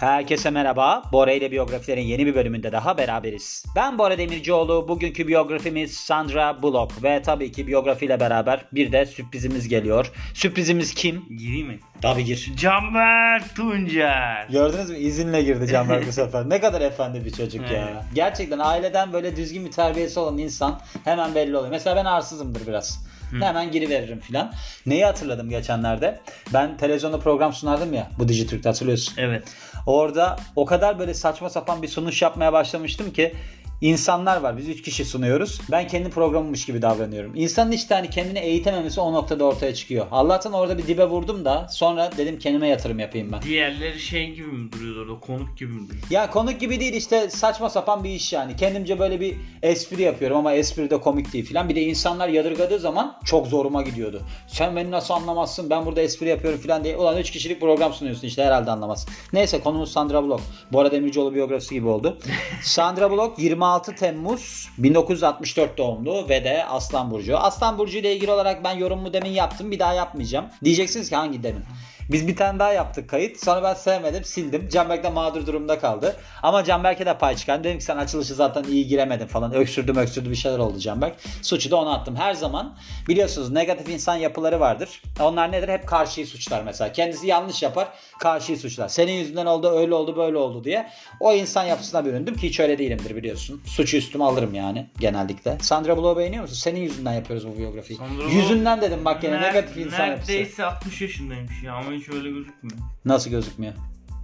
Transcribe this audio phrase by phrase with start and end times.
[0.00, 1.02] Herkese merhaba.
[1.12, 3.64] Bora ile biyografilerin yeni bir bölümünde daha beraberiz.
[3.76, 4.88] Ben Bora Demircioğlu.
[4.88, 10.12] Bugünkü biyografimiz Sandra Bullock ve tabii ki biyografiyle beraber bir de sürprizimiz geliyor.
[10.34, 11.24] Sürprizimiz kim?
[11.38, 11.78] Gireyim mi?
[12.02, 12.52] Tabii gir.
[12.56, 14.46] Canberk Tuncer.
[14.50, 14.96] Gördünüz mü?
[14.96, 16.48] İzinle girdi Canberk bu sefer.
[16.48, 18.04] Ne kadar efendi bir çocuk ya.
[18.14, 21.70] Gerçekten aileden böyle düzgün bir terbiyesi olan insan hemen belli oluyor.
[21.70, 23.10] Mesela ben arsızımdır biraz.
[23.40, 24.52] Hemen giriveririm filan.
[24.86, 26.20] Neyi hatırladım geçenlerde?
[26.54, 28.10] Ben televizyonda program sunardım ya.
[28.18, 29.14] Bu Dijitürk'te hatırlıyorsun.
[29.18, 29.42] Evet.
[29.86, 33.34] Orada o kadar böyle saçma sapan bir sunuş yapmaya başlamıştım ki
[33.80, 34.56] insanlar var.
[34.56, 35.60] Biz 3 kişi sunuyoruz.
[35.70, 37.32] Ben kendi programımmış gibi davranıyorum.
[37.34, 40.06] İnsanın işte hani kendini eğitememesi o noktada ortaya çıkıyor.
[40.10, 43.42] Allah'tan orada bir dibe vurdum da sonra dedim kendime yatırım yapayım ben.
[43.42, 45.20] Diğerleri şey gibi mi duruyordu orada?
[45.20, 45.86] Konuk gibi mi?
[46.10, 48.56] Ya konuk gibi değil işte saçma sapan bir iş yani.
[48.56, 51.68] Kendimce böyle bir espri yapıyorum ama espri de komik değil filan.
[51.68, 54.22] Bir de insanlar yadırgadığı zaman çok zoruma gidiyordu.
[54.48, 56.96] Sen beni nasıl anlamazsın ben burada espri yapıyorum filan diye.
[56.96, 59.06] Ulan 3 kişilik program sunuyorsun işte herhalde anlamaz.
[59.32, 60.42] Neyse konumuz Sandra Bullock.
[60.72, 62.18] Bora Demircioğlu biyografisi gibi oldu.
[62.62, 67.38] Sandra Bullock 26 Temmuz 1964 doğumlu ve de Aslan Burcu.
[67.38, 69.70] Aslan Burcu ile ilgili olarak ben yorumumu demin yaptım.
[69.70, 70.46] Bir daha yapmayacağım.
[70.64, 71.64] Diyeceksiniz ki hangi demin?
[72.12, 73.44] Biz bir tane daha yaptık kayıt.
[73.44, 74.68] Sonra ben sevmedim sildim.
[74.68, 76.16] Canberk de mağdur durumda kaldı.
[76.42, 77.64] Ama Canberk'e de pay çıkardım.
[77.64, 79.54] Dedim ki sen açılışı zaten iyi giremedin falan.
[79.54, 81.14] Öksürdüm öksürdü bir şeyler oldu Canberk.
[81.42, 82.16] Suçu da ona attım.
[82.16, 82.76] Her zaman
[83.08, 85.02] biliyorsunuz negatif insan yapıları vardır.
[85.20, 85.68] Onlar nedir?
[85.68, 86.92] Hep karşıyı suçlar mesela.
[86.92, 87.88] Kendisi yanlış yapar.
[88.20, 88.88] Karşıyı suçlar.
[88.88, 90.90] Senin yüzünden oldu öyle oldu böyle oldu diye.
[91.20, 93.62] O insan yapısına büründüm ki hiç öyle değilimdir biliyorsun.
[93.66, 95.58] Suçu üstüme alırım yani genellikle.
[95.60, 96.56] Sandra Bullock'u beğeniyor musun?
[96.56, 97.98] Senin yüzünden yapıyoruz bu biyografiyi.
[97.98, 100.32] Sandra Yüzünden dedim bak gene negatif insan yapısı.
[100.32, 102.78] Neredeyse 60 yaşındaymış ya ama hiç öyle gözükmüyor.
[103.04, 103.72] Nasıl gözükmüyor?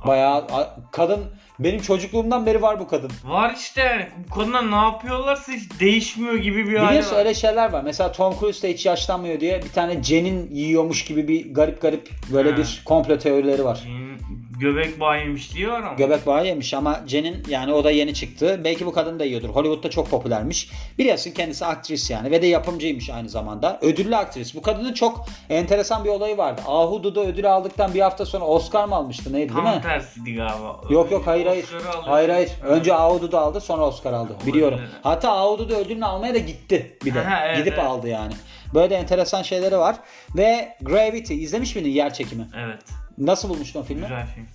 [0.07, 1.25] Bayağı a- kadın
[1.59, 3.11] benim çocukluğumdan beri var bu kadın.
[3.25, 7.19] Var işte yani bu kadınlar ne yapıyorlarsa hiç değişmiyor gibi bir hali Biliyorsun var.
[7.19, 7.83] öyle şeyler var.
[7.85, 12.11] Mesela Tom Cruise de hiç yaşlanmıyor diye bir tane Cen'in yiyormuş gibi bir garip garip
[12.33, 12.57] böyle Ha.
[12.57, 13.75] bir komplo teorileri var.
[13.83, 14.19] Şeyin
[14.61, 15.95] Göbek bağı yemiş diyor ama.
[15.95, 18.61] Göbek bağı yemiş ama Cen'in yani o da yeni çıktı.
[18.65, 19.49] Belki bu kadın da yiyordur.
[19.49, 20.71] Hollywood'da çok popülermiş.
[20.99, 23.79] Biliyorsun kendisi aktris yani ve de yapımcıymış aynı zamanda.
[23.83, 24.55] Ödüllü aktris.
[24.55, 26.61] Bu kadının çok enteresan bir olayı vardı.
[26.67, 29.71] Ahududu ödülü aldıktan bir hafta sonra Oscar mı almıştı neydi değil mi?
[29.73, 30.81] Tam tersiydi galiba.
[30.91, 31.67] Yok yok hayır hayır.
[32.03, 32.51] Hayır hayır.
[32.65, 34.33] Önce Ahududu aldı sonra Oscar aldı.
[34.33, 34.53] Olabilir.
[34.53, 34.81] Biliyorum.
[35.03, 37.27] Hatta Ahududu ödülünü almaya da gitti bir de.
[37.45, 37.85] Evet, Gidip evet.
[37.85, 38.33] aldı yani.
[38.75, 39.97] Böyle de enteresan şeyleri var.
[40.37, 42.47] Ve Gravity izlemiş miydin yer çekimi?
[42.65, 42.83] Evet.
[43.19, 44.03] Nasıl bulmuştun filmi?
[44.03, 44.47] Güzel film.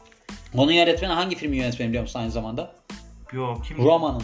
[0.57, 2.71] Onun yönetmeni hangi filmin yönetmeni biliyor musun aynı zamanda?
[3.31, 3.77] Yok kim?
[3.77, 4.23] Roma'nın.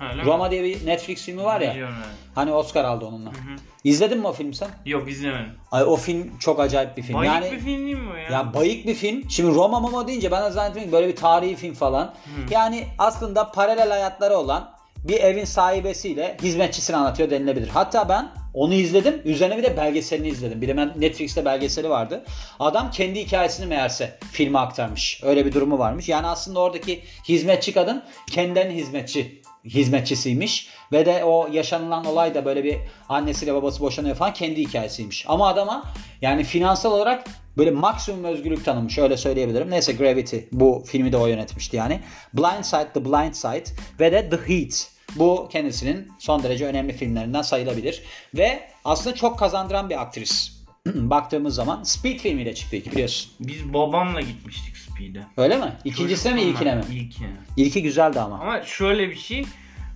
[0.00, 0.24] Öyle mi?
[0.24, 1.70] Roma diye bir Netflix filmi var ya.
[1.70, 2.14] Biliyorum evet.
[2.34, 3.30] Hani Oscar aldı onunla.
[3.30, 3.56] Hı hı.
[3.84, 4.68] İzledin mi o filmi sen?
[4.86, 5.52] Yok izlemedim.
[5.72, 7.16] Ay o film çok acayip bir film.
[7.16, 8.30] Bayık yani bir film değil mi o ya?
[8.30, 9.30] Ya bayık bir film.
[9.30, 12.14] Şimdi Roma Mama deyince ben de zannettim ki böyle bir tarihi film falan.
[12.50, 14.73] Yani aslında paralel hayatları olan
[15.04, 17.68] bir evin sahibesiyle hizmetçisini anlatıyor denilebilir.
[17.68, 19.22] Hatta ben onu izledim.
[19.24, 20.62] Üzerine bir de belgeselini izledim.
[20.62, 22.24] Bir de ben Netflix'te belgeseli vardı.
[22.60, 25.20] Adam kendi hikayesini meğerse filme aktarmış.
[25.22, 26.08] Öyle bir durumu varmış.
[26.08, 32.64] Yani aslında oradaki hizmetçi kadın kendilerinin hizmetçi hizmetçisiymiş ve de o yaşanılan olay da böyle
[32.64, 32.76] bir
[33.08, 35.24] annesiyle babası boşanıyor falan kendi hikayesiymiş.
[35.28, 35.84] Ama adama
[36.22, 37.24] yani finansal olarak
[37.56, 39.70] böyle maksimum özgürlük tanınmış öyle söyleyebilirim.
[39.70, 42.00] Neyse Gravity bu filmi de o yönetmişti yani.
[42.34, 43.64] Blind Side, The Blind Side
[44.00, 44.93] ve de The Heat.
[45.16, 48.02] Bu kendisinin son derece önemli filmlerinden sayılabilir.
[48.34, 50.54] Ve aslında çok kazandıran bir aktris.
[50.86, 53.32] Baktığımız zaman Speed filmiyle çıktı ilk biliyorsun.
[53.40, 55.26] Biz babamla gitmiştik Speed'e.
[55.36, 55.72] Öyle mi?
[55.84, 56.82] İkincisi mi ilkine mi?
[56.92, 57.28] İlkine.
[57.56, 58.38] İlki güzeldi ama.
[58.38, 59.46] Ama şöyle bir şey.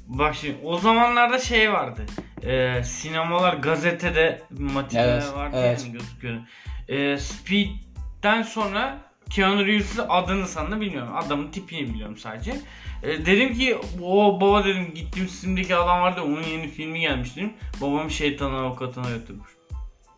[0.07, 2.07] Bak şimdi o zamanlarda şey vardı.
[2.43, 5.81] Ee, sinemalar gazetede matineler Evet, vardı evet.
[5.85, 6.41] yani gözüküyordu.
[6.89, 8.99] Ee, Speed'den sonra
[9.31, 11.13] Keanu Reeves'in adını sanını bilmiyorum.
[11.17, 12.61] Adamın tipini biliyorum sadece.
[13.03, 17.53] Ee, dedim ki o baba dedim gittiğim sisimdeki adam vardı onun yeni filmi gelmiş dedim.
[17.81, 19.49] Babam şeytan avukatına götürmüş.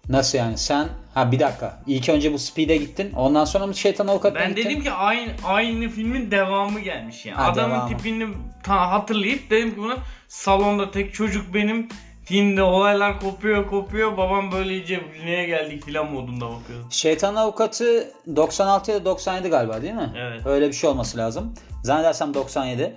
[0.08, 4.06] Nasıl yani sen ha bir dakika ilk önce bu Speed'e gittin ondan sonra mı şeytan
[4.06, 4.70] avukatına Ben gittin?
[4.70, 7.36] dedim ki aynı aynı filmin devamı gelmiş yani.
[7.36, 7.96] Ha, Adamın devamı.
[7.96, 8.28] tipini
[8.62, 9.96] ta- hatırlayıp dedim ki buna
[10.28, 11.88] salonda tek çocuk benim.
[12.30, 14.16] Filmde olaylar kopuyor kopuyor.
[14.16, 16.80] Babam böyle iyice neye geldik filan modunda bakıyor.
[16.90, 20.12] Şeytan Avukatı 96 ya da 97 galiba değil mi?
[20.18, 20.46] Evet.
[20.46, 21.54] Öyle bir şey olması lazım.
[21.84, 22.96] Zannedersem 97.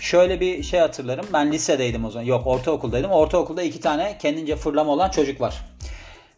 [0.00, 1.26] Şöyle bir şey hatırlarım.
[1.32, 2.26] Ben lisedeydim o zaman.
[2.26, 3.10] Yok ortaokuldaydım.
[3.10, 5.64] Ortaokulda iki tane kendince fırlama olan çocuk var.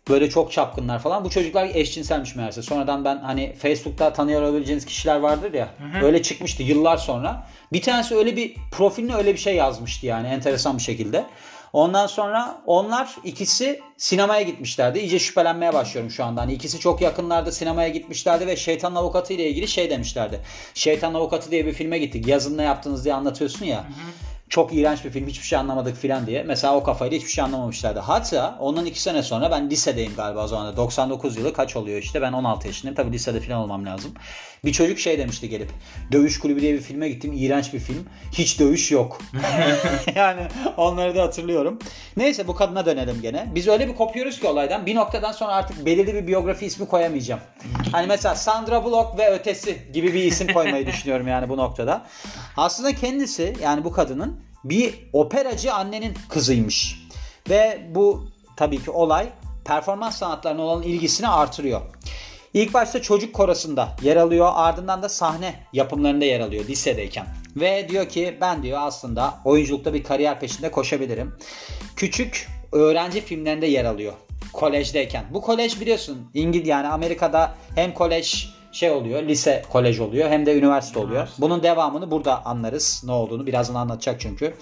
[0.09, 1.25] Böyle çok çapkınlar falan.
[1.25, 2.63] Bu çocuklar eşcinselmiş meğerse.
[2.63, 5.69] Sonradan ben hani Facebook'ta tanıyor olabileceğiniz kişiler vardır ya.
[5.93, 6.07] hı.
[6.07, 7.47] Öyle çıkmıştı yıllar sonra.
[7.73, 11.25] Bir tanesi öyle bir profiline öyle bir şey yazmıştı yani enteresan bir şekilde.
[11.73, 14.99] Ondan sonra onlar ikisi sinemaya gitmişlerdi.
[14.99, 16.41] İyice şüphelenmeye başlıyorum şu anda.
[16.41, 20.41] Hani ikisi çok yakınlarda sinemaya gitmişlerdi ve Şeytan Avukatı ile ilgili şey demişlerdi.
[20.75, 22.27] Şeytan Avukatı diye bir filme gittik.
[22.27, 23.85] Yazın ne yaptınız diye anlatıyorsun ya.
[24.49, 26.43] çok iğrenç bir film hiçbir şey anlamadık filan diye.
[26.43, 28.01] Mesela o kafayla hiçbir şey anlamamışlardı.
[28.01, 30.77] Hatta ondan iki sene sonra ben lisedeyim galiba o zaman da.
[30.77, 32.97] 99 yılı kaç oluyor işte ben 16 yaşındayım.
[32.97, 34.15] Tabii lisede filan olmam lazım.
[34.65, 35.71] Bir çocuk şey demişti gelip.
[36.13, 37.33] Dövüş Kulübü diye bir filme gittim.
[37.37, 38.07] İğrenç bir film.
[38.33, 39.19] Hiç dövüş yok.
[40.15, 40.43] yani
[40.77, 41.79] onları da hatırlıyorum.
[42.17, 43.49] Neyse bu kadına dönelim gene.
[43.55, 44.87] Biz öyle bir kopuyoruz ki olaydan.
[44.87, 47.41] Bir noktadan sonra artık belirli bir biyografi ismi koyamayacağım.
[47.93, 52.07] Hani mesela Sandra Bullock ve ötesi gibi bir isim koymayı düşünüyorum yani bu noktada.
[52.57, 57.09] Aslında kendisi yani bu kadının bir operacı annenin kızıymış.
[57.51, 59.29] Ve bu tabii ki olay
[59.65, 61.81] performans sanatlarına olan ilgisini artırıyor.
[62.55, 67.27] İlk başta çocuk korosunda yer alıyor ardından da sahne yapımlarında yer alıyor lisedeyken.
[67.57, 71.35] Ve diyor ki ben diyor aslında oyunculukta bir kariyer peşinde koşabilirim.
[71.97, 74.13] Küçük öğrenci filmlerinde yer alıyor
[74.53, 75.25] kolejdeyken.
[75.31, 80.59] Bu kolej biliyorsun İngiliz yani Amerika'da hem kolej şey oluyor lise kolej oluyor hem de
[80.59, 81.29] üniversite oluyor.
[81.39, 84.55] Bunun devamını burada anlarız ne olduğunu birazdan anlatacak çünkü.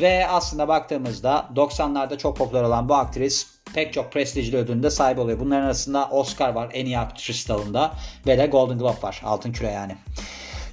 [0.00, 5.40] Ve aslında baktığımızda 90'larda çok popüler olan bu aktris pek çok prestijli ödülünde sahip oluyor.
[5.40, 7.92] Bunların arasında Oscar var en iyi aktris dalında
[8.26, 9.96] ve de Golden Globe var altın küre yani.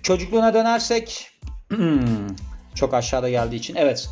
[0.04, 1.32] Çocukluğuna dönersek
[2.76, 4.10] çok aşağıda geldiği için evet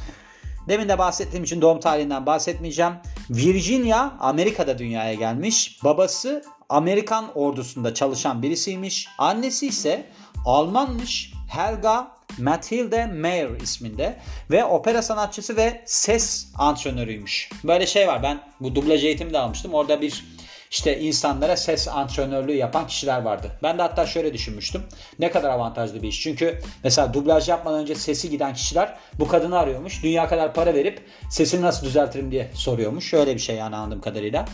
[0.67, 2.93] Demin de bahsettiğim için doğum tarihinden bahsetmeyeceğim.
[3.29, 5.79] Virginia Amerika'da dünyaya gelmiş.
[5.83, 9.07] Babası Amerikan ordusunda çalışan birisiymiş.
[9.17, 10.05] Annesi ise
[10.45, 11.33] Almanmış.
[11.49, 14.15] Helga Mathilde Meyer isminde
[14.51, 17.49] ve opera sanatçısı ve ses antrenörüymüş.
[17.63, 18.23] Böyle şey var.
[18.23, 19.73] Ben bu dublaj eğitimi de almıştım.
[19.73, 20.23] Orada bir
[20.71, 23.51] işte insanlara ses antrenörlüğü yapan kişiler vardı.
[23.63, 24.83] Ben de hatta şöyle düşünmüştüm.
[25.19, 26.21] Ne kadar avantajlı bir iş.
[26.21, 30.03] Çünkü mesela dublaj yapmadan önce sesi giden kişiler bu kadını arıyormuş.
[30.03, 33.09] Dünya kadar para verip sesini nasıl düzeltirim diye soruyormuş.
[33.09, 34.45] Şöyle bir şey yani anladığım kadarıyla.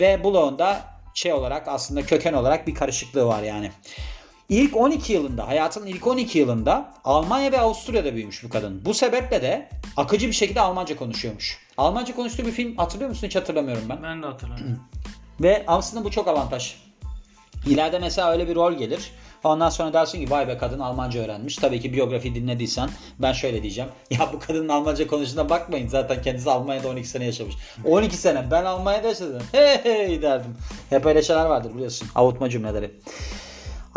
[0.00, 0.80] Ve Bloğ'unda
[1.14, 3.70] şey olarak aslında köken olarak bir karışıklığı var yani.
[4.48, 8.84] İlk 12 yılında, hayatının ilk 12 yılında Almanya ve Avusturya'da büyümüş bu kadın.
[8.84, 11.58] Bu sebeple de akıcı bir şekilde Almanca konuşuyormuş.
[11.76, 13.26] Almanca konuştuğu bir film hatırlıyor musun?
[13.26, 14.02] Hiç hatırlamıyorum ben.
[14.02, 14.80] Ben de hatırlamıyorum.
[15.40, 16.74] Ve aslında bu çok avantaj.
[17.66, 19.12] İleride mesela öyle bir rol gelir.
[19.44, 21.56] Ondan sonra dersin ki vay be kadın Almanca öğrenmiş.
[21.56, 23.90] Tabii ki biyografi dinlediysen ben şöyle diyeceğim.
[24.10, 25.88] Ya bu kadının Almanca konuştuğuna bakmayın.
[25.88, 27.54] Zaten kendisi Almanya'da 12 sene yaşamış.
[27.84, 29.42] 12 sene ben Almanya'da yaşadım.
[29.52, 30.56] Hey hey derdim.
[30.90, 32.08] Hep öyle şeyler vardır biliyorsun.
[32.14, 32.90] Avutma cümleleri.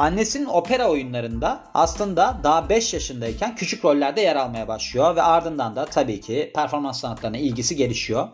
[0.01, 5.85] Annesinin opera oyunlarında aslında daha 5 yaşındayken küçük rollerde yer almaya başlıyor ve ardından da
[5.85, 8.27] tabii ki performans sanatlarına ilgisi gelişiyor.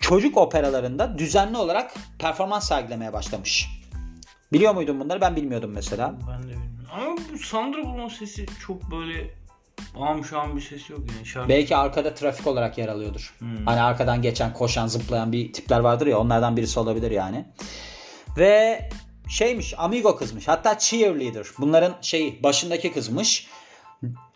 [0.00, 3.68] Çocuk operalarında düzenli olarak performans sergilemeye başlamış.
[4.52, 5.20] Biliyor muydun bunları?
[5.20, 6.14] Ben bilmiyordum mesela.
[6.28, 6.86] Ben de bilmiyorum.
[6.92, 9.30] Ama bu Sandra Bullock'un sesi çok böyle
[10.00, 11.26] am şu an bir ses yok yani.
[11.26, 11.48] Şarkı...
[11.48, 13.34] Belki arkada trafik olarak yer alıyordur.
[13.38, 13.66] Hmm.
[13.66, 17.46] Hani arkadan geçen, koşan, zıplayan bir tipler vardır ya onlardan birisi olabilir yani.
[18.36, 18.88] Ve
[19.28, 20.48] şeymiş amigo kızmış.
[20.48, 21.46] Hatta cheerleader.
[21.58, 23.48] Bunların şeyi başındaki kızmış.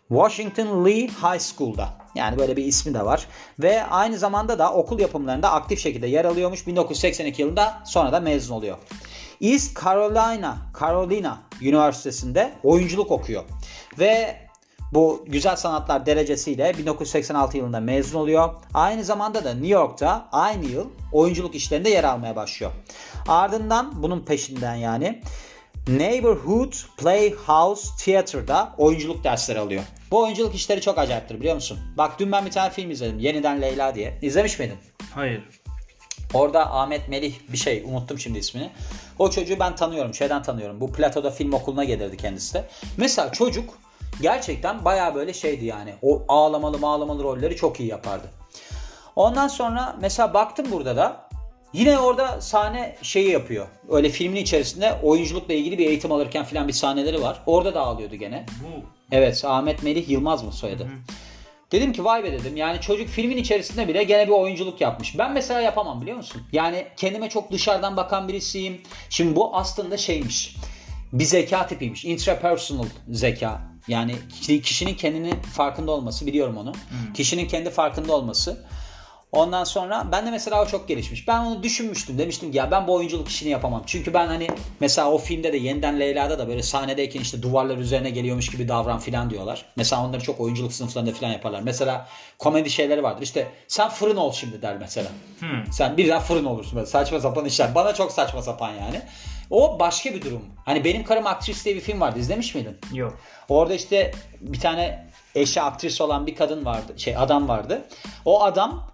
[0.07, 1.89] Washington Lee High School'da.
[2.15, 3.27] Yani böyle bir ismi de var.
[3.59, 6.67] Ve aynı zamanda da okul yapımlarında aktif şekilde yer alıyormuş.
[6.67, 8.77] 1982 yılında sonra da mezun oluyor.
[9.41, 13.43] East Carolina, Carolina Üniversitesi'nde oyunculuk okuyor.
[13.99, 14.37] Ve
[14.93, 18.53] bu güzel sanatlar derecesiyle 1986 yılında mezun oluyor.
[18.73, 22.71] Aynı zamanda da New York'ta aynı yıl oyunculuk işlerinde yer almaya başlıyor.
[23.27, 25.21] Ardından bunun peşinden yani
[25.87, 29.83] Neighborhood Playhouse Theater'da oyunculuk dersleri alıyor.
[30.11, 31.79] Bu oyunculuk işleri çok acayiptir biliyor musun?
[31.97, 33.19] Bak dün ben bir tane film izledim.
[33.19, 34.19] Yeniden Leyla diye.
[34.21, 34.77] İzlemiş miydin?
[35.13, 35.43] Hayır.
[36.33, 38.69] Orada Ahmet Melih bir şey unuttum şimdi ismini.
[39.19, 40.13] O çocuğu ben tanıyorum.
[40.13, 40.81] Şeyden tanıyorum.
[40.81, 42.65] Bu Plato'da film okuluna gelirdi kendisi de.
[42.97, 43.73] Mesela çocuk
[44.21, 45.93] gerçekten baya böyle şeydi yani.
[46.01, 48.27] O ağlamalı ağlamalı rolleri çok iyi yapardı.
[49.15, 51.23] Ondan sonra mesela baktım burada da
[51.73, 53.67] Yine orada sahne şeyi yapıyor.
[53.89, 57.39] Öyle filmin içerisinde oyunculukla ilgili bir eğitim alırken filan bir sahneleri var.
[57.45, 58.45] Orada da ağlıyordu gene.
[58.63, 58.85] Bu.
[59.11, 60.83] Evet Ahmet Melih Yılmaz mı soyadı?
[60.83, 60.89] Hı.
[61.71, 65.17] Dedim ki vay be dedim yani çocuk filmin içerisinde bile gene bir oyunculuk yapmış.
[65.17, 66.41] Ben mesela yapamam biliyor musun?
[66.51, 68.81] Yani kendime çok dışarıdan bakan birisiyim.
[69.09, 70.55] Şimdi bu aslında şeymiş.
[71.13, 72.05] Bir zeka tipiymiş.
[72.05, 73.72] Intrapersonal zeka.
[73.87, 74.15] Yani
[74.63, 76.71] kişinin kendini farkında olması biliyorum onu.
[76.73, 77.13] Hmm.
[77.13, 78.65] Kişinin kendi farkında olması.
[79.33, 81.27] Ondan sonra ben de mesela o çok gelişmiş.
[81.27, 82.17] Ben onu düşünmüştüm.
[82.17, 83.83] Demiştim ki ya ben bu oyunculuk işini yapamam.
[83.85, 84.47] Çünkü ben hani
[84.79, 88.99] mesela o filmde de yeniden Leyla'da da böyle sahnedeyken işte duvarlar üzerine geliyormuş gibi davran
[88.99, 89.65] filan diyorlar.
[89.75, 91.61] Mesela onları çok oyunculuk sınıflarında filan yaparlar.
[91.61, 92.07] Mesela
[92.39, 93.21] komedi şeyleri vardır.
[93.21, 95.09] İşte sen fırın ol şimdi der mesela.
[95.39, 95.73] Hmm.
[95.73, 97.75] Sen birden fırın olursun böyle saçma sapan işler.
[97.75, 99.01] Bana çok saçma sapan yani.
[99.49, 100.45] O başka bir durum.
[100.65, 102.19] Hani benim karım aktris diye bir film vardı.
[102.19, 102.77] İzlemiş miydin?
[102.93, 103.17] Yok.
[103.49, 104.11] Orada işte
[104.41, 106.93] bir tane eşi aktris olan bir kadın vardı.
[106.97, 107.81] Şey adam vardı.
[108.25, 108.92] O adam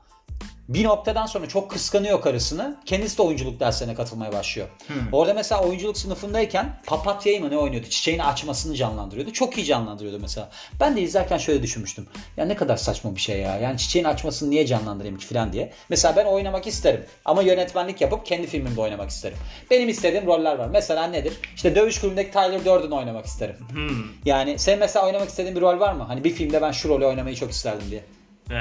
[0.70, 2.78] bir noktadan sonra çok kıskanıyor karısını.
[2.86, 4.68] Kendisi de oyunculuk derslerine katılmaya başlıyor.
[5.12, 7.88] Orada mesela oyunculuk sınıfındayken papatyayı mı ne oynuyordu?
[7.90, 9.34] Çiçeğin açmasını canlandırıyordu.
[9.34, 10.50] Çok iyi canlandırıyordu mesela.
[10.80, 12.08] Ben de izlerken şöyle düşünmüştüm.
[12.38, 13.58] Ya ne kadar saçma bir şey ya.
[13.58, 15.74] Yani çiçeğin açmasını niye canlandırayım ki falan diye.
[15.90, 17.06] Mesela ben oynamak isterim.
[17.26, 19.38] Ama yönetmenlik yapıp kendi filmimde oynamak isterim.
[19.72, 20.68] Benim istediğim roller var.
[20.68, 21.34] Mesela nedir?
[21.56, 23.56] İşte Dövüş Kulübü'ndeki Tyler Durden oynamak isterim.
[23.72, 24.06] Hmm.
[24.26, 26.04] Yani sen mesela oynamak istediğin bir rol var mı?
[26.04, 28.04] Hani bir filmde ben şu rolü oynamayı çok isterdim diye.
[28.52, 28.56] Ee,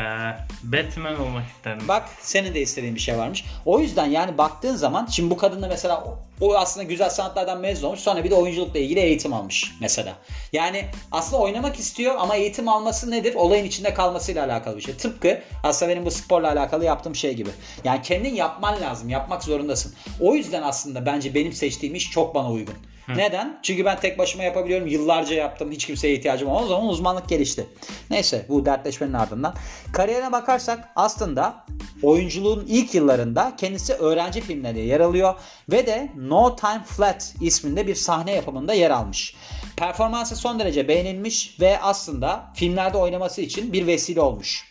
[0.63, 1.89] Batman olmak isterdim.
[1.89, 3.45] Bak senin de istediğin bir şey varmış.
[3.65, 6.05] O yüzden yani baktığın zaman şimdi bu kadın da mesela
[6.41, 8.01] o, aslında güzel sanatlardan mezun olmuş.
[8.01, 10.15] Sonra bir de oyunculukla ilgili eğitim almış mesela.
[10.53, 13.35] Yani aslında oynamak istiyor ama eğitim alması nedir?
[13.35, 14.95] Olayın içinde kalmasıyla alakalı bir şey.
[14.95, 17.51] Tıpkı aslında benim bu sporla alakalı yaptığım şey gibi.
[17.85, 19.09] Yani kendin yapman lazım.
[19.09, 19.95] Yapmak zorundasın.
[20.21, 22.75] O yüzden aslında bence benim seçtiğim iş çok bana uygun.
[23.17, 23.59] Neden?
[23.63, 24.87] Çünkü ben tek başıma yapabiliyorum.
[24.87, 25.71] Yıllarca yaptım.
[25.73, 26.65] Hiç kimseye ihtiyacım olmaz.
[26.65, 27.67] O zaman uzmanlık gelişti.
[28.11, 29.55] Neyse bu dertleşmenin ardından.
[29.93, 31.65] Kariyerine bakarsak aslında
[32.03, 35.35] oyunculuğun ilk yıllarında kendisi öğrenci filmlerinde yer alıyor
[35.71, 39.35] ve de No Time Flat isminde bir sahne yapımında yer almış.
[39.77, 44.68] Performansı son derece beğenilmiş ve aslında filmlerde oynaması için bir vesile olmuş.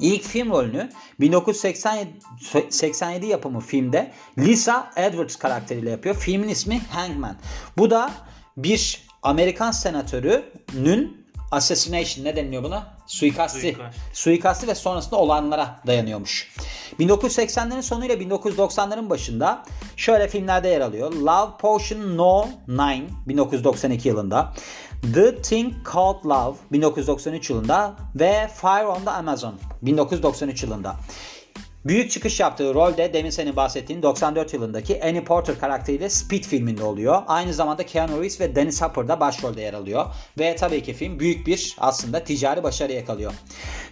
[0.00, 0.90] İlk film rolünü
[1.20, 2.10] 1987
[2.70, 6.14] 87 yapımı filmde Lisa Edwards karakteriyle yapıyor.
[6.14, 7.36] Filmin ismi Hangman.
[7.78, 8.10] Bu da
[8.56, 12.98] bir Amerikan senatörünün assassination ne deniliyor buna?
[13.06, 13.60] Suikasti.
[13.60, 13.98] Suikast.
[14.12, 16.54] Suikasti ve sonrasında olanlara dayanıyormuş.
[17.00, 19.62] 1980'lerin sonuyla 1990'ların başında
[19.96, 21.12] şöyle filmlerde yer alıyor.
[21.12, 24.54] Love Potion No 9 1992 yılında.
[25.02, 30.96] The Thing Called Love 1993 yılında ve Fire on the Amazon 1993 yılında.
[31.84, 37.22] Büyük çıkış yaptığı rolde demin senin bahsettiğin 94 yılındaki Annie Porter karakteriyle Speed filminde oluyor.
[37.26, 40.06] Aynı zamanda Keanu Reeves ve Dennis Hopper da başrolde yer alıyor.
[40.38, 43.32] Ve tabii ki film büyük bir aslında ticari başarı yakalıyor.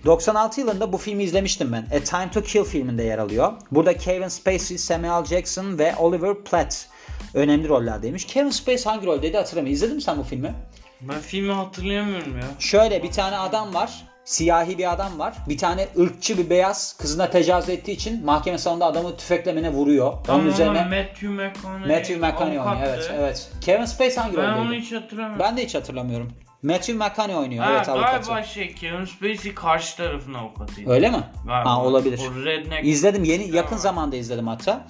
[0.04, 1.86] 96 yılında bu filmi izlemiştim ben.
[1.96, 3.52] A Time to Kill filminde yer alıyor.
[3.70, 6.88] Burada Kevin Spacey, Samuel Jackson ve Oliver Platt
[7.34, 8.25] önemli rollerdeymiş.
[8.25, 9.75] Kevin Spacey hangi roldeydi hatırlamıyorum.
[9.75, 10.54] İzledin mi sen bu filmi?
[11.00, 12.44] Ben filmi hatırlayamıyorum ya.
[12.58, 14.04] Şöyle bir tane adam var.
[14.24, 15.34] Siyahi bir adam var.
[15.48, 20.12] Bir tane ırkçı bir beyaz kızına tecavüz ettiği için mahkeme salonunda adamı tüfeklemene vuruyor.
[20.26, 21.96] Tamam Onun üzerine Matthew McConaughey.
[21.96, 22.86] Matthew McConaughey oynuyor.
[22.86, 23.50] Evet, evet.
[23.60, 24.66] Kevin Spacey hangi Ben roldeydi?
[24.68, 25.38] onu hiç hatırlamıyorum.
[25.46, 26.32] Ben de hiç hatırlamıyorum.
[26.62, 27.64] Matthew McConaughey oynuyor.
[27.64, 28.28] ha, evet avukatı.
[28.28, 30.90] galiba şey Kevin Spacey karşı tarafın avukatıydı.
[30.90, 31.22] Öyle mi?
[31.46, 31.70] Galiba.
[31.70, 32.20] Ha olabilir.
[32.32, 32.86] O redneck.
[32.86, 33.82] İzledim yeni yakın Tamam.
[33.82, 34.86] zamanda izledim hatta.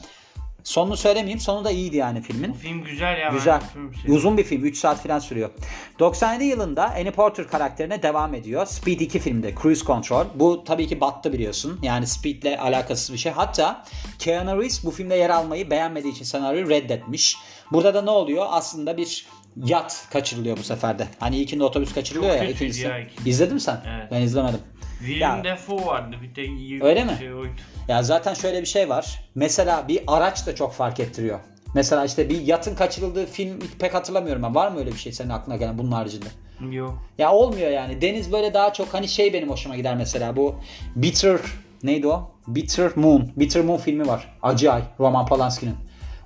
[0.66, 1.40] Sonunu söylemeyeyim.
[1.40, 2.50] Sonu da iyiydi yani filmin.
[2.50, 3.28] Bu film güzel ya.
[3.30, 3.60] Güzel.
[4.02, 4.14] şey.
[4.14, 4.64] Uzun bir film.
[4.64, 5.50] 3 saat falan sürüyor.
[5.98, 8.66] 97 yılında Annie Porter karakterine devam ediyor.
[8.66, 9.54] Speed 2 filmde.
[9.62, 10.24] Cruise Control.
[10.34, 11.78] Bu tabii ki battı biliyorsun.
[11.82, 13.32] Yani Speed'le alakasız bir şey.
[13.32, 13.84] Hatta
[14.18, 17.36] Keanu Reeves bu filmde yer almayı beğenmediği için senaryoyu reddetmiş.
[17.72, 18.46] Burada da ne oluyor?
[18.50, 19.26] Aslında bir
[19.64, 21.06] yat kaçırılıyor bu sefer de.
[21.20, 22.50] Hani ilkinde otobüs kaçırılıyor Çok ya.
[22.50, 22.82] ikincisi.
[22.86, 23.30] ya ikinci.
[23.30, 23.80] İzledin mi sen?
[23.98, 24.08] Evet.
[24.12, 24.60] Ben izlemedim.
[24.98, 27.16] Willem Dafoe vardı bir tek iyi Öyle bir mi?
[27.18, 27.50] şey oydu.
[27.88, 29.20] Ya zaten şöyle bir şey var.
[29.34, 31.40] Mesela bir araç da çok fark ettiriyor.
[31.74, 34.54] Mesela işte bir yatın kaçırıldığı film pek hatırlamıyorum ben.
[34.54, 36.26] Var mı öyle bir şey senin aklına gelen bunun haricinde?
[36.70, 36.98] Yok.
[37.18, 38.00] Ya olmuyor yani.
[38.00, 40.54] Deniz böyle daha çok hani şey benim hoşuma gider mesela bu
[40.96, 41.38] Bitter
[41.82, 42.30] neydi o?
[42.46, 43.32] Bitter Moon.
[43.36, 44.38] Bitter Moon filmi var.
[44.42, 44.82] Acı Ay.
[45.00, 45.74] Roman Polanski'nin.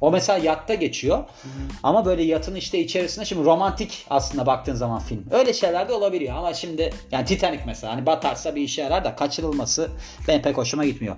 [0.00, 1.24] O mesela yatta geçiyor.
[1.82, 5.24] Ama böyle yatın işte içerisinde şimdi romantik aslında baktığın zaman film.
[5.30, 9.16] Öyle şeyler de olabiliyor ama şimdi yani Titanic mesela hani batarsa bir işe yarar da
[9.16, 9.90] kaçırılması
[10.28, 11.16] benim pek hoşuma gitmiyor.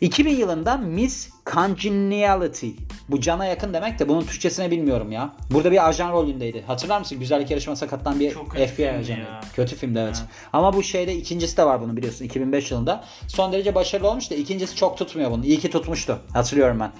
[0.00, 2.70] 2000 yılında Miss Congeniality.
[3.08, 5.34] Bu cana yakın demek de bunun Türkçesini bilmiyorum ya.
[5.50, 6.62] Burada bir ajan rolündeydi.
[6.66, 7.18] Hatırlar mısın?
[7.18, 9.24] Güzellik yarışmasına katılan bir Çok FBI ajanı.
[9.54, 10.16] Kötü filmdi evet.
[10.16, 10.26] Ha.
[10.52, 13.04] Ama bu şeyde ikincisi de var bunun biliyorsun 2005 yılında.
[13.28, 15.44] Son derece başarılı olmuş da ikincisi çok tutmuyor bunu.
[15.44, 16.18] İyi ki tutmuştu.
[16.32, 16.92] Hatırlıyorum ben.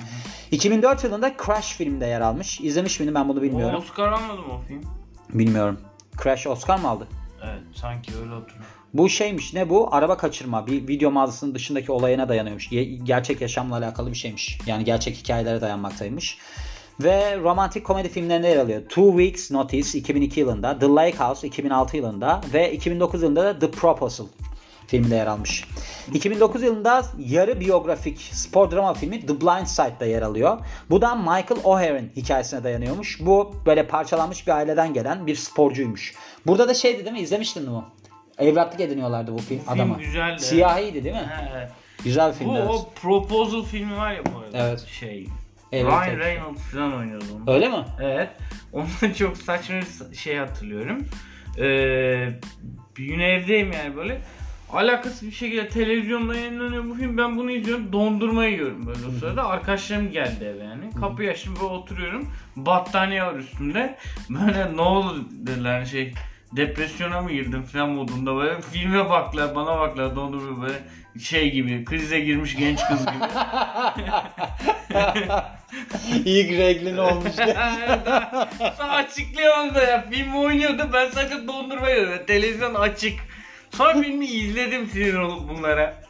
[0.51, 2.61] 2004 yılında Crash filminde yer almış.
[2.61, 3.79] İzlemiş miydim ben bunu O bilmiyorum.
[3.79, 4.83] Oscar almadı mı o film?
[5.35, 5.81] Bilmiyorum.
[6.23, 7.09] Crash Oscar mı aldı?
[7.45, 8.67] Evet sanki öyle hatırlıyorum.
[8.95, 9.95] Bu şeymiş ne bu?
[9.95, 10.67] Araba kaçırma.
[10.67, 12.73] Bir video mağazasının dışındaki olayına dayanıyormuş.
[12.73, 14.59] Ge- gerçek yaşamla alakalı bir şeymiş.
[14.67, 16.39] Yani gerçek hikayelere dayanmaktaymış.
[17.01, 18.83] Ve romantik komedi filmlerinde yer alıyor.
[18.83, 23.71] Two Weeks Notice 2002 yılında, The Lake House 2006 yılında ve 2009 yılında da The
[23.71, 24.27] Proposal
[24.87, 25.65] filminde yer almış.
[26.15, 30.59] 2009 yılında yarı biyografik spor drama filmi The Blind Side'da yer alıyor.
[30.91, 33.21] Bu da Michael O'Hare'in hikayesine dayanıyormuş.
[33.21, 36.15] Bu böyle parçalanmış bir aileden gelen bir sporcuymuş.
[36.47, 37.21] Burada da şeydi değil mi?
[37.21, 37.85] İzlemiştin mi bu?
[38.39, 39.99] Evlatlık ediniyorlardı bu film, film adamı.
[39.99, 40.43] güzeldi.
[40.43, 41.31] Siyahiydi değil mi?
[41.53, 41.69] He.
[42.05, 42.53] Güzel bir filmdi.
[42.53, 42.71] Bu evet.
[42.71, 44.69] o Proposal filmi var ya bu arada.
[44.69, 44.87] Evet.
[45.01, 45.27] Şey.
[45.73, 46.19] Evet, Ryan evet.
[46.19, 47.55] Reynolds falan oynuyordu onu.
[47.55, 47.85] Öyle mi?
[48.01, 48.31] Evet.
[48.73, 49.77] Ondan çok saçma
[50.11, 51.07] bir şey hatırlıyorum.
[51.59, 52.29] Ee,
[52.97, 54.21] bir gün evdeyim yani böyle.
[54.77, 57.19] Alakasız bir şekilde televizyonda yayınlanıyor bu film.
[57.19, 57.93] Ben bunu izliyorum.
[57.93, 59.47] Dondurma yiyorum böyle o sırada.
[59.49, 60.91] Arkadaşlarım geldi eve yani.
[61.01, 62.29] Kapıyı açtım böyle oturuyorum.
[62.57, 63.99] Battaniye var üstümde.
[64.31, 66.15] Böyle ne oldu dediler şey.
[66.53, 70.79] depresyona mı girdim falan modunda böyle filme baklar bana baklar donduruyor böyle
[71.21, 73.25] şey gibi krize girmiş genç kız gibi.
[76.25, 77.33] İlk reglin olmuş.
[78.77, 83.15] Sana açıklayamam da ya film oynuyordu ben sadece dondurma yiyorum televizyon açık.
[83.71, 86.03] Sonra filmi izledim sinir olup bunlara.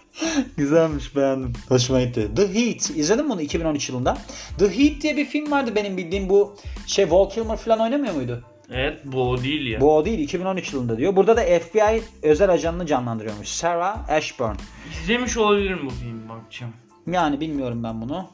[0.57, 1.53] Güzelmiş beğendim.
[1.69, 2.29] Hoşuma gitti.
[2.37, 2.91] The Heat.
[2.91, 4.19] İzledin mi bunu 2013 yılında?
[4.59, 8.45] The Heat diye bir film vardı benim bildiğim bu şey Val Kilmer falan oynamıyor muydu?
[8.71, 9.81] Evet bu o değil ya.
[9.81, 11.17] Bu o değil 2013 yılında diyor.
[11.17, 13.49] Burada da FBI özel ajanını canlandırıyormuş.
[13.49, 14.55] Sarah Ashburn.
[14.93, 16.73] İzlemiş olabilirim bu filmi bakacağım.
[17.07, 18.31] Yani bilmiyorum ben bunu.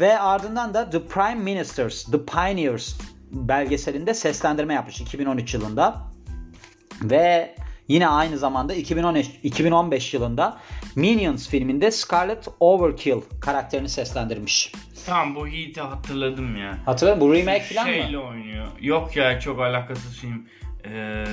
[0.00, 2.94] Ve ardından da The Prime Ministers, The Pioneers
[3.30, 6.02] belgeselinde seslendirme yapmış 2013 yılında.
[7.02, 7.54] Ve
[7.88, 10.58] yine aynı zamanda 2013, 2015 yılında
[10.96, 14.72] Minions filminde Scarlet Overkill karakterini seslendirmiş.
[15.06, 16.78] Tamam bu Heat'i hatırladım ya.
[16.86, 17.20] Hatırladın?
[17.20, 18.22] Bu remake falan Şeyle mı?
[18.24, 18.66] oynuyor.
[18.80, 20.46] Yok ya çok alakasız film.
[20.90, 21.24] Ee,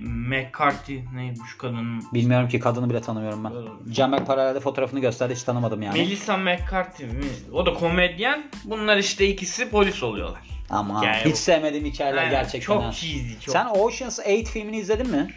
[0.00, 2.02] McCarthy ne bu şu kadının?
[2.14, 3.52] Bilmiyorum ki kadını bile tanımıyorum ben.
[3.92, 5.98] Cemal Paralel'de fotoğrafını gösterdi hiç tanımadım yani.
[5.98, 7.24] Melissa McCarthy mi?
[7.52, 8.44] O da komedyen.
[8.64, 10.40] Bunlar işte ikisi polis oluyorlar.
[10.70, 12.60] Ama hiç sevmediğim hikayeler Aynen, gerçekten.
[12.74, 12.92] Çok ha.
[12.92, 13.32] cheesy.
[13.40, 13.52] Çok.
[13.52, 15.34] Sen Ocean's 8 filmini izledin mi?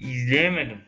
[0.00, 0.78] İzleyemedim.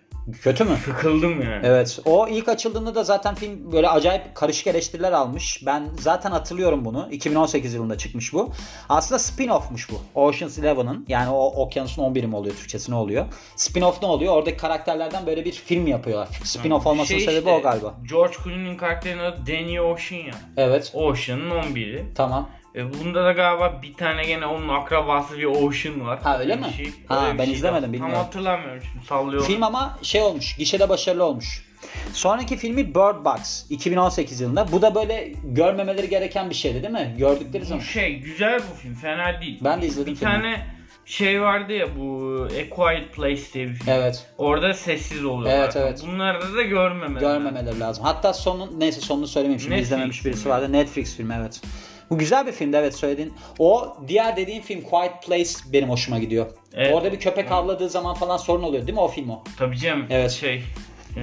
[0.42, 0.76] Kötü mü?
[0.84, 1.60] Sıkıldım yani.
[1.66, 1.98] Evet.
[2.04, 5.66] O ilk açıldığında da zaten film böyle acayip karışık eleştiriler almış.
[5.66, 7.08] Ben zaten hatırlıyorum bunu.
[7.10, 8.52] 2018 yılında çıkmış bu.
[8.88, 10.20] Aslında spin-off'muş bu.
[10.20, 11.04] Ocean's Eleven'ın.
[11.08, 12.56] Yani o Okyanus'un 11'i mi oluyor?
[12.56, 13.26] Türkçesi ne oluyor?
[13.56, 14.36] Spin-off ne oluyor?
[14.36, 16.28] Oradaki karakterlerden böyle bir film yapıyorlar.
[16.44, 17.94] Spin-off olmasının Şey sebebi işte, o galiba.
[18.10, 20.34] George Clooney'nin karakterinin adı Danny Ocean ya.
[20.56, 20.92] Evet.
[20.94, 22.04] Ocean'ın 11'i.
[22.14, 22.48] Tamam.
[22.74, 26.18] E bunda da galiba bir tane gene onun akrabası bir Ocean var.
[26.22, 26.72] Ha, öyle Bir mi?
[26.76, 27.92] Şey, Ha, ben şey izlemedim, var.
[27.92, 28.14] bilmiyorum.
[28.14, 29.46] Tam hatırlamıyorum şimdi sallıyorum.
[29.46, 30.56] Film ama şey olmuş.
[30.56, 31.68] Gişede başarılı olmuş.
[32.12, 34.72] Sonraki filmi Bird Box 2018 yılında.
[34.72, 37.14] Bu da böyle görmemeleri gereken bir şeydi değil mi?
[37.18, 37.82] Gördükleri Bu zaman.
[37.82, 39.58] şey güzel bu film fena değil.
[39.64, 40.32] Ben de izledim Bir filmi.
[40.32, 40.66] tane
[41.04, 43.92] şey vardı ya bu A Quiet Place diye bir film.
[43.92, 44.26] Evet.
[44.38, 45.58] Orada sessiz oluyorlar.
[45.64, 46.04] Evet, evet.
[46.06, 47.20] Bunlarda da görmemeleri.
[47.20, 48.04] Görmemeleri lazım.
[48.04, 50.54] Hatta sonun neyse sonunu söylemeyeyim şimdi Netflix izlememiş birisi filmi.
[50.54, 50.72] vardı.
[50.72, 51.60] Netflix filmi evet.
[52.10, 53.32] Bu güzel bir filmdi evet söylediğin.
[53.58, 56.46] O diğer dediğin film Quiet Place benim hoşuma gidiyor.
[56.74, 56.94] Evet.
[56.94, 59.44] Orada bir köpek avladığı zaman falan sorun oluyor değil mi o film o?
[59.58, 60.06] Tabii canım.
[60.10, 60.30] Evet.
[60.30, 60.54] Şey.
[61.16, 61.20] e,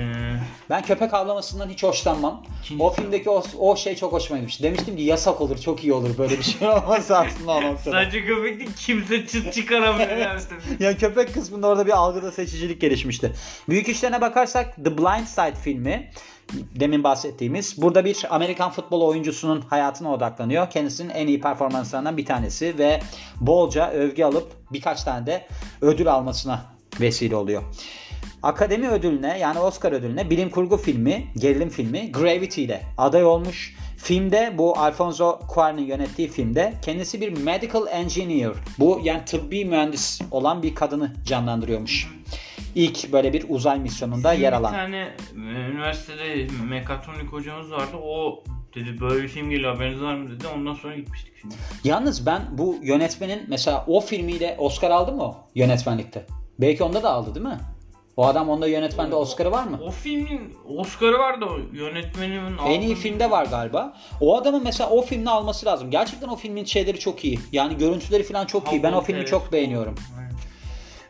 [0.70, 2.44] Ben köpek avlamasından hiç hoşlanmam.
[2.64, 4.64] İkinci- O filmdeki o, o şey çok hoşuma gitmiş.
[4.64, 7.92] Demiştim ki yasak olur çok iyi olur böyle bir şey olmasa aslında o noktada.
[7.92, 10.40] sadece köpek değil kimse çıt çıkaramıyor yani.
[10.80, 13.32] ya köpek kısmında orada bir algıda seçicilik gelişmişti.
[13.70, 16.12] Büyük işlerine bakarsak The Blind Side filmi
[16.54, 17.82] demin bahsettiğimiz.
[17.82, 20.70] Burada bir Amerikan futbol oyuncusunun hayatına odaklanıyor.
[20.70, 23.00] Kendisinin en iyi performanslarından bir tanesi ve
[23.42, 25.48] bolca övgü alıp birkaç tane de
[25.82, 26.66] ödül almasına
[27.00, 27.64] vesile oluyor.
[28.44, 33.76] Akademi ödülüne yani Oscar ödülüne bilim kurgu filmi, gerilim filmi Gravity ile aday olmuş.
[33.98, 38.52] Filmde bu Alfonso Cuarón'un yönettiği filmde kendisi bir medical engineer.
[38.80, 42.15] Bu yani tıbbi mühendis olan bir kadını canlandırıyormuş.
[42.76, 44.72] İlk böyle bir uzay misyonunda yer Bir alan.
[44.72, 45.38] tane e,
[45.72, 47.98] üniversitede mekatronik hocamız vardı.
[48.04, 48.44] O
[48.76, 50.48] dedi böyle bir film geliyor haberiniz var mı dedi.
[50.56, 51.56] Ondan sonra gitmiştik şimdi.
[51.84, 56.26] Yalnız ben bu yönetmenin mesela o filmiyle Oscar aldı mı o yönetmenlikte?
[56.60, 57.60] Belki onda da aldı değil mi?
[58.18, 59.80] O adam onda yönetmende Oscar'ı var mı?
[59.84, 62.58] O filmin Oscar'ı vardı o yönetmenin.
[62.68, 63.98] En iyi filmde var galiba.
[64.22, 65.92] O adamın mesela o filmini alması lazım.
[65.92, 67.40] Gerçekten o filmin şeyleri çok iyi.
[67.52, 68.84] Yani görüntüleri falan çok iyi.
[68.84, 69.96] Ben o filmi çok beğeniyorum.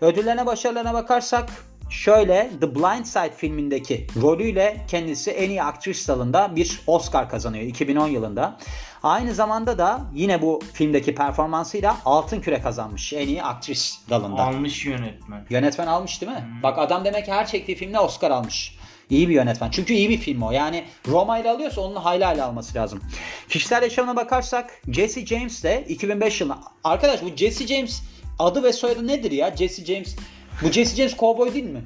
[0.02, 1.50] Ödüllerine başarılarına bakarsak
[1.90, 8.08] şöyle The Blind Side filmindeki rolüyle kendisi en iyi aktris dalında bir Oscar kazanıyor 2010
[8.08, 8.58] yılında.
[9.04, 14.42] Aynı zamanda da yine bu filmdeki performansıyla Altın Küre kazanmış en iyi aktris dalında.
[14.42, 15.46] Almış yönetmen.
[15.50, 16.44] Yönetmen almış değil mi?
[16.64, 18.78] Bak adam demek ki her çektiği filmde Oscar almış.
[19.10, 19.72] İyi bir yönetmen.
[19.72, 20.52] Çünkü iyi bir film o.
[20.52, 23.02] Yani Roma ile alıyorsa onun hayli hayli alması lazım.
[23.50, 26.60] Kişisel yaşamına bakarsak Jesse James de 2005 yılında.
[26.84, 28.02] Arkadaş bu Jesse James
[28.40, 29.56] adı ve soyadı nedir ya?
[29.56, 30.16] Jesse James.
[30.62, 31.82] Bu Jesse James kovboy değil mi?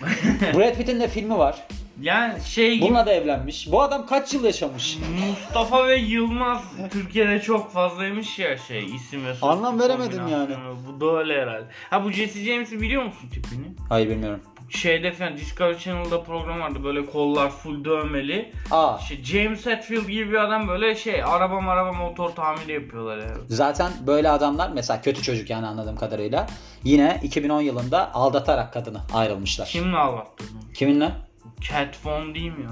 [0.54, 1.66] Brad Pitt'in de filmi var.
[2.00, 3.72] Yani şey gibi Bununla da evlenmiş.
[3.72, 4.98] Bu adam kaç yıl yaşamış?
[5.28, 10.76] Mustafa ve Yılmaz Türkiye'de çok fazlaymış ya şey isim ve soy Anlam veremedim kombinasyonu.
[10.88, 11.66] Bu da öyle herhalde.
[11.90, 13.66] Ha bu Jesse James'i biliyor musun tipini?
[13.88, 14.40] Hayır bilmiyorum.
[14.68, 18.52] Şeyde falan Discovery Channel'da program vardı böyle kollar full dövmeli.
[18.70, 23.38] Aa İşte James Hetfield gibi bir adam böyle şey araba araba motor tamiri yapıyorlar yani.
[23.48, 26.46] Zaten böyle adamlar mesela kötü çocuk yani anladığım kadarıyla
[26.84, 29.66] yine 2010 yılında aldatarak kadını ayrılmışlar.
[29.66, 30.46] Kimle aldattın?
[30.74, 31.12] Kiminle?
[31.60, 32.70] Cat Von değil mi ya?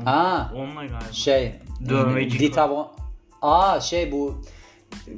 [0.00, 0.52] On, Ha.
[0.56, 1.12] Onunla galiba.
[1.12, 1.54] Şey
[1.88, 2.88] Dövmeci Dita Von...
[3.42, 4.42] Aa şey bu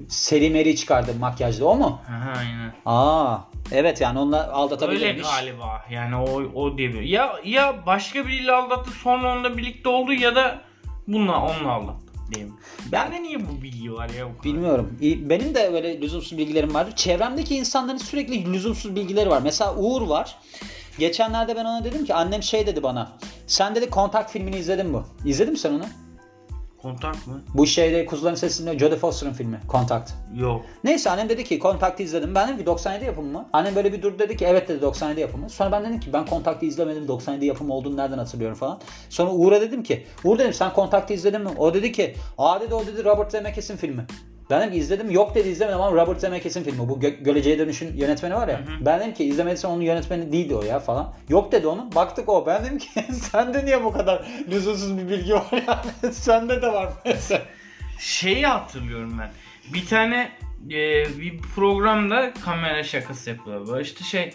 [0.09, 2.01] Selim Eri çıkardı makyajlı o mu?
[2.09, 2.73] Aha, aynen.
[2.87, 3.39] Aa
[3.73, 5.23] evet yani onunla Öyle aldatabilirmiş.
[5.23, 5.85] galiba.
[5.91, 7.03] Yani o o diye bir.
[7.03, 10.59] Ya ya başka biriyle aldattı sonra onunla birlikte oldu ya da
[11.09, 12.05] bununla onunla aldattı.
[12.35, 12.55] diyeyim.
[12.93, 14.25] Bende niye bu bilgi var ya?
[14.27, 14.45] bu kadar?
[14.45, 14.99] Bilmiyorum.
[15.01, 16.97] Benim de böyle lüzumsuz bilgilerim var.
[16.97, 19.41] Çevremdeki insanların sürekli lüzumsuz bilgileri var.
[19.45, 20.37] Mesela Uğur var.
[20.99, 23.13] Geçenlerde ben ona dedim ki annem şey dedi bana.
[23.47, 24.99] Sen dedi Kontakt filmini izledin mi?
[25.25, 25.85] İzledin mi sen onu?
[26.83, 27.41] Kontak mı?
[27.55, 30.13] Bu şeyde Kuzuların Sesi'nde Jodie Foster'ın filmi Kontakt.
[30.35, 30.65] Yok.
[30.85, 32.35] Neyse annem dedi ki Kontakt'ı izledim.
[32.35, 33.49] Ben dedim ki 97 yapımı mı?
[33.53, 35.51] Annem böyle bir durdu dedi ki evet dedi 97 yapımı.
[35.51, 38.81] Sonra ben dedim ki ben Kontakt'ı izlemedim 97 yapımı olduğunu nereden hatırlıyorum falan.
[39.09, 41.51] Sonra Uğur'a dedim ki Uğur dedim sen Kontakt'ı izledin mi?
[41.59, 44.07] O dedi ki aa dedi o dedi Robert Zemeckis'in filmi.
[44.51, 45.11] Ben dedim ki izledim.
[45.11, 46.89] Yok dedi izlemedim ama Robert Zemeckis'in filmi.
[46.89, 48.61] Bu Gö- Göleceğe Dönüş'ün yönetmeni var ya.
[48.81, 51.15] Ben dedim ki izlemediysen onun yönetmeni değildi o ya falan.
[51.29, 51.95] Yok dedi onun.
[51.95, 52.47] Baktık o.
[52.47, 56.13] Ben dedim ki sende niye bu kadar lüzumsuz bir bilgi var yani?
[56.15, 57.43] Sende de var mesela.
[57.99, 59.31] Şeyi hatırlıyorum ben.
[59.75, 60.31] Bir tane
[60.71, 63.69] e, bir programda kamera şakası yapıyorlar.
[63.69, 64.33] Böyle işte şey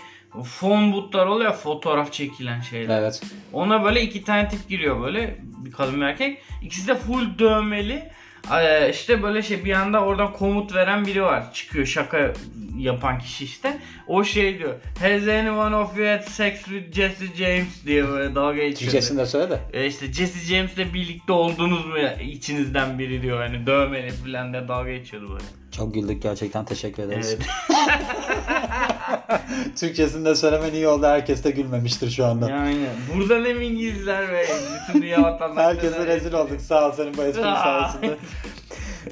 [0.60, 3.02] phone bootlar oluyor ya, fotoğraf çekilen şeyler.
[3.02, 3.22] Evet.
[3.54, 6.42] Ona böyle iki tane tip giriyor böyle bir kadın bir erkek.
[6.62, 8.10] İkisi de full dövmeli.
[8.52, 11.54] Ee, işte böyle şey bir anda oradan komut veren biri var.
[11.54, 12.34] Çıkıyor şaka
[12.78, 13.78] yapan kişi işte.
[14.08, 14.74] O şey diyor.
[15.00, 18.92] Has anyone of you had sex with Jesse James diye böyle dalga geçiyor.
[18.92, 19.60] Türkçesini de söyle de.
[19.74, 24.68] E işte Jesse James'le birlikte oldunuz mu ya, içinizden biri diyor hani dövmeli falan de
[24.68, 25.46] dalga geçiyordu böyle.
[25.72, 27.38] Çok güldük gerçekten teşekkür ederiz.
[27.38, 27.48] Evet.
[29.80, 31.06] Türkçesini de söylemen iyi oldu.
[31.08, 32.50] Herkes de gülmemiştir şu anda.
[32.50, 34.46] yani buradan hem İngilizler ve
[34.90, 35.68] bütün dünya vatandaşları.
[35.76, 36.62] Herkese rezil olduk.
[36.62, 38.16] Sağ ol senin bu esprin sayesinde.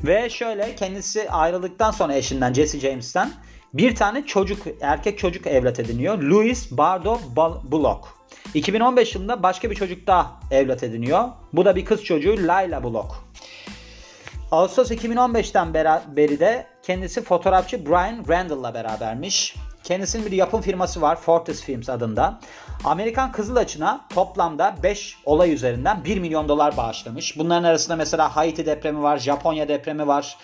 [0.03, 3.31] Ve şöyle kendisi ayrıldıktan sonra eşinden Jesse James'ten
[3.73, 6.17] bir tane çocuk, erkek çocuk evlat ediniyor.
[6.21, 7.19] Louis Bardo
[7.63, 8.07] Bullock.
[8.53, 11.23] 2015 yılında başka bir çocuk daha evlat ediniyor.
[11.53, 13.11] Bu da bir kız çocuğu Layla Bullock.
[14.51, 19.55] Ağustos 2015'ten bera- beri de kendisi fotoğrafçı Brian Randall'la berabermiş.
[19.83, 22.39] Kendisinin bir yapım firması var Fortis Films adında.
[22.83, 27.37] Amerikan Kızılaçı'na toplamda 5 olay üzerinden 1 milyon dolar bağışlamış.
[27.37, 30.37] Bunların arasında mesela Haiti depremi var, Japonya depremi var.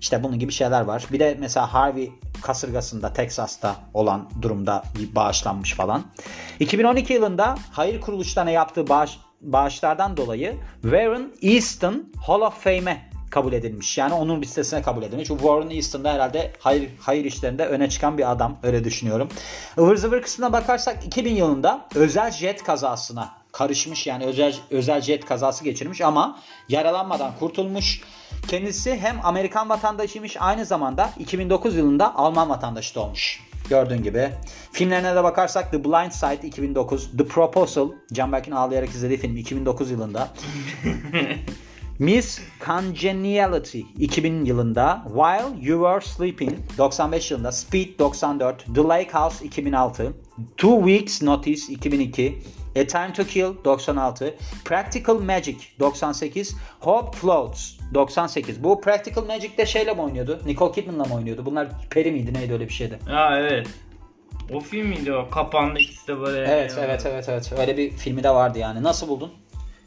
[0.00, 1.06] İşte bunun gibi şeyler var.
[1.12, 4.82] Bir de mesela Harvey kasırgasında Texas'ta olan durumda
[5.14, 6.02] bağışlanmış falan.
[6.60, 13.98] 2012 yılında hayır kuruluşlarına yaptığı bağış, bağışlardan dolayı Warren Easton Hall of Fame'e kabul edilmiş.
[13.98, 15.30] Yani onun listesine kabul edilmiş.
[15.30, 18.58] Bu Warren Easton da herhalde hayır, hayır işlerinde öne çıkan bir adam.
[18.62, 19.28] Öyle düşünüyorum.
[19.78, 24.06] Ivır zıvır kısmına bakarsak 2000 yılında özel jet kazasına karışmış.
[24.06, 28.00] Yani özel, özel jet kazası geçirmiş ama yaralanmadan kurtulmuş.
[28.48, 33.40] Kendisi hem Amerikan vatandaşıymış aynı zamanda 2009 yılında Alman vatandaşı da olmuş.
[33.68, 34.30] Gördüğün gibi.
[34.72, 39.90] Filmlerine de bakarsak The Blind Side 2009, The Proposal, Can Berk'in ağlayarak izlediği film 2009
[39.90, 40.28] yılında.
[41.98, 49.44] Miss Congeniality 2000 yılında, While You Were Sleeping 95 yılında, Speed 94, The Lake House
[49.44, 50.12] 2006,
[50.56, 52.38] Two Weeks Notice 2002,
[52.76, 58.64] A Time to Kill 96, Practical Magic 98, Hope Floats 98.
[58.64, 60.40] Bu Practical Magic'te şeyle mi oynuyordu?
[60.46, 61.46] Nicole Kidman'la mı oynuyordu?
[61.46, 62.98] Bunlar peri miydi neydi öyle bir şeydi?
[63.06, 63.66] Ha evet.
[64.52, 65.30] O film miydi o?
[65.30, 66.38] Kapağında ikisi de böyle.
[66.38, 67.52] Evet evet evet evet.
[67.58, 68.82] Öyle bir filmi de vardı yani.
[68.82, 69.32] Nasıl buldun?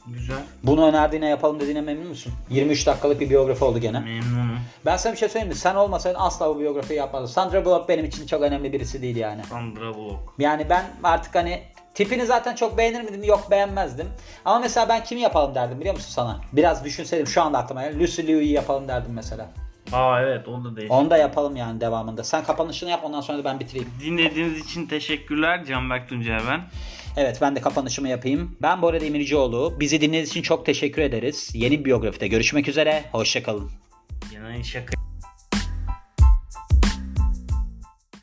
[0.07, 0.37] Güzel.
[0.63, 2.33] Bunu önerdiğine yapalım dediğine memnun musun?
[2.49, 3.99] 23 dakikalık bir biyografi oldu gene.
[3.99, 4.59] Memnunum.
[4.85, 5.55] Ben sana bir şey söyleyeyim mi?
[5.55, 7.29] Sen olmasaydın asla bu biyografiyi yapmazdım.
[7.29, 9.43] Sandra Bullock benim için çok önemli birisi değil yani.
[9.43, 10.19] Sandra Bullock.
[10.39, 11.63] Yani ben artık hani
[11.93, 13.23] tipini zaten çok beğenir miydim?
[13.23, 14.07] Yok beğenmezdim.
[14.45, 16.41] Ama mesela ben kimi yapalım derdim biliyor musun sana?
[16.53, 18.03] Biraz düşünseydim şu anda aklıma geldi.
[18.03, 19.49] Lucy Liu'yu yapalım derdim mesela.
[19.93, 20.89] Aa evet o da değil.
[20.89, 22.23] Onu da yapalım yani devamında.
[22.23, 23.89] Sen kapanışını yap ondan sonra da ben bitireyim.
[24.03, 25.65] Dinlediğiniz için teşekkürler.
[25.65, 26.61] Canberk Tuncer ben.
[27.17, 28.57] Evet ben de kapanışımı yapayım.
[28.61, 29.77] Ben Bora Demircioğlu.
[29.79, 31.51] Bizi dinlediğiniz için çok teşekkür ederiz.
[31.53, 33.03] Yeni bir biyografide görüşmek üzere.
[33.11, 33.71] Hoşçakalın.
[34.35, 35.04] Yani şaka